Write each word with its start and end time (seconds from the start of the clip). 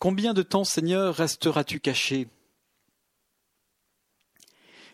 Combien 0.00 0.32
de 0.32 0.42
temps, 0.42 0.64
Seigneur, 0.64 1.14
resteras-tu 1.14 1.78
caché? 1.78 2.26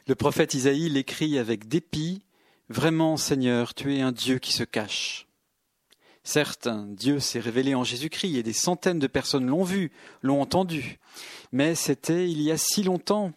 Le 0.08 0.17
prophète 0.17 0.52
Isaïe 0.52 0.88
l'écrit 0.88 1.38
avec 1.38 1.68
dépit 1.68 2.25
Vraiment, 2.68 3.16
Seigneur, 3.16 3.72
tu 3.72 3.95
es 3.95 4.00
un 4.00 4.11
Dieu 4.11 4.40
qui 4.40 4.53
se 4.53 4.64
cache. 4.64 5.29
Certes, 6.24 6.69
Dieu 6.88 7.21
s'est 7.21 7.38
révélé 7.38 7.77
en 7.77 7.84
Jésus-Christ 7.84 8.34
et 8.34 8.42
des 8.42 8.53
centaines 8.53 8.98
de 8.98 9.06
personnes 9.06 9.46
l'ont 9.46 9.62
vu, 9.62 9.92
l'ont 10.23 10.42
entendu. 10.42 10.98
Mais 11.52 11.77
c'était 11.77 12.29
il 12.29 12.43
y 12.43 12.50
a 12.50 12.59
si 12.59 12.82
longtemps. 12.82 13.32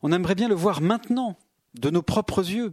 On 0.00 0.10
aimerait 0.10 0.36
bien 0.36 0.48
le 0.48 0.54
voir 0.54 0.80
maintenant, 0.80 1.36
de 1.74 1.90
nos 1.90 2.00
propres 2.00 2.50
yeux. 2.50 2.72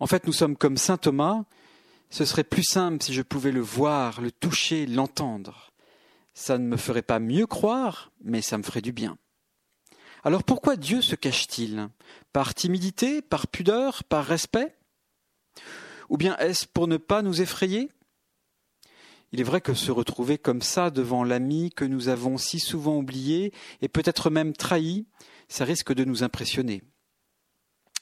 En 0.00 0.06
fait, 0.06 0.26
nous 0.26 0.32
sommes 0.32 0.56
comme 0.56 0.78
saint 0.78 0.96
Thomas. 0.96 1.44
Ce 2.08 2.24
serait 2.24 2.44
plus 2.44 2.64
simple 2.64 3.04
si 3.04 3.12
je 3.12 3.20
pouvais 3.20 3.52
le 3.52 3.60
voir, 3.60 4.22
le 4.22 4.32
toucher, 4.32 4.86
l'entendre. 4.86 5.74
Ça 6.38 6.58
ne 6.58 6.68
me 6.68 6.76
ferait 6.76 7.00
pas 7.00 7.18
mieux 7.18 7.46
croire, 7.46 8.12
mais 8.20 8.42
ça 8.42 8.58
me 8.58 8.62
ferait 8.62 8.82
du 8.82 8.92
bien. 8.92 9.16
Alors 10.22 10.44
pourquoi 10.44 10.76
Dieu 10.76 11.00
se 11.00 11.16
cache-t-il? 11.16 11.88
Par 12.34 12.54
timidité, 12.54 13.22
par 13.22 13.46
pudeur, 13.46 14.04
par 14.04 14.26
respect? 14.26 14.76
Ou 16.10 16.18
bien 16.18 16.36
est-ce 16.36 16.66
pour 16.66 16.88
ne 16.88 16.98
pas 16.98 17.22
nous 17.22 17.40
effrayer? 17.40 17.90
Il 19.32 19.40
est 19.40 19.44
vrai 19.44 19.62
que 19.62 19.72
se 19.72 19.90
retrouver 19.90 20.36
comme 20.36 20.60
ça 20.60 20.90
devant 20.90 21.24
l'ami 21.24 21.70
que 21.70 21.86
nous 21.86 22.08
avons 22.08 22.36
si 22.36 22.60
souvent 22.60 22.98
oublié 22.98 23.54
et 23.80 23.88
peut-être 23.88 24.28
même 24.28 24.52
trahi, 24.52 25.06
ça 25.48 25.64
risque 25.64 25.94
de 25.94 26.04
nous 26.04 26.22
impressionner. 26.22 26.82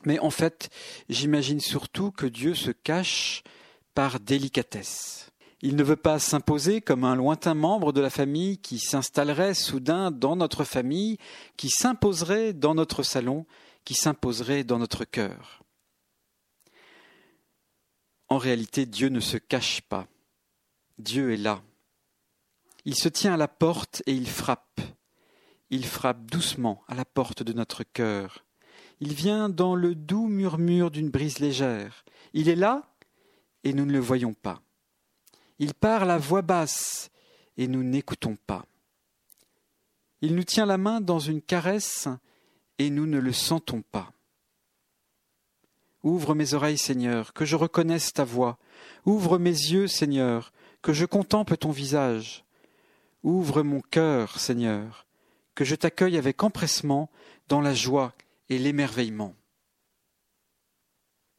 Mais 0.05 0.19
en 0.19 0.30
fait, 0.30 0.70
j'imagine 1.08 1.60
surtout 1.60 2.10
que 2.10 2.27
Dieu 2.27 2.55
se 2.55 2.72
cache 2.72 3.44
par 3.94 4.19
délicatesse. 4.19 5.30
Il 5.62 5.76
ne 5.76 5.82
veut 5.82 5.96
pas 5.96 6.18
s'imposer 6.18 6.80
comme 6.80 7.04
un 7.04 7.14
lointain 7.14 7.54
membre 7.54 7.92
de 7.92 8.00
la 8.00 8.10
famille 8.10 8.58
qui 8.58 8.78
s'installerait 8.78 9.54
soudain 9.54 10.10
dans 10.10 10.36
notre 10.36 10.64
famille, 10.64 11.18
qui 11.56 11.70
s'imposerait 11.70 12.52
dans 12.52 12.74
notre 12.74 13.02
salon, 13.02 13.47
qui 13.84 13.94
s'imposerait 13.94 14.64
dans 14.64 14.78
notre 14.78 15.05
cœur. 15.05 15.62
En 18.28 18.38
réalité, 18.38 18.86
Dieu 18.86 19.08
ne 19.08 19.20
se 19.20 19.36
cache 19.36 19.80
pas. 19.82 20.06
Dieu 20.98 21.32
est 21.32 21.38
là. 21.38 21.62
Il 22.84 22.94
se 22.94 23.08
tient 23.08 23.34
à 23.34 23.38
la 23.38 23.48
porte 23.48 24.02
et 24.06 24.12
il 24.12 24.28
frappe. 24.28 24.80
Il 25.70 25.86
frappe 25.86 26.27
doucement 26.30 26.82
à 26.88 26.94
la 26.94 27.05
porte 27.05 27.42
de 27.42 27.52
notre 27.52 27.84
cœur. 27.84 28.44
Il 29.00 29.12
vient 29.12 29.48
dans 29.48 29.75
le 29.75 29.94
doux 29.94 30.28
murmure 30.28 30.91
d'une 30.91 31.10
brise 31.10 31.38
légère. 31.38 32.05
Il 32.32 32.48
est 32.48 32.56
là 32.56 32.94
et 33.64 33.72
nous 33.72 33.86
ne 33.86 33.92
le 33.92 33.98
voyons 33.98 34.34
pas. 34.34 34.63
Il 35.58 35.74
parle 35.74 36.10
à 36.10 36.19
voix 36.19 36.42
basse 36.42 37.10
et 37.56 37.69
nous 37.69 37.83
n'écoutons 37.83 38.36
pas. 38.36 38.64
Il 40.20 40.34
nous 40.34 40.44
tient 40.44 40.66
la 40.66 40.78
main 40.78 41.00
dans 41.00 41.19
une 41.19 41.42
caresse 41.42 42.08
et 42.78 42.91
nous 42.91 43.06
ne 43.06 43.19
le 43.19 43.33
sentons 43.33 43.82
pas. 43.82 44.12
Ouvre 46.02 46.34
mes 46.34 46.55
oreilles, 46.55 46.78
Seigneur, 46.78 47.32
que 47.32 47.44
je 47.44 47.56
reconnaisse 47.56 48.12
ta 48.12 48.25
voix. 48.25 48.58
Ouvre 49.06 49.38
mes 49.38 49.50
yeux, 49.50 49.86
Seigneur, 49.86 50.52
que 50.82 50.92
je 50.92 51.06
contemple 51.06 51.56
ton 51.56 51.70
visage. 51.70 52.44
Ouvre 53.22 53.62
mon 53.62 53.80
cœur, 53.80 54.38
Seigneur, 54.38 55.06
que 55.55 55.64
je 55.64 55.75
t'accueille 55.75 56.19
avec 56.19 56.42
empressement 56.42 57.10
dans 57.48 57.62
la 57.62 57.72
joie 57.72 58.12
et 58.50 58.58
l'émerveillement. 58.58 59.34